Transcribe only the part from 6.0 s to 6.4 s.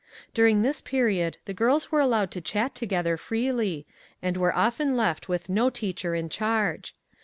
in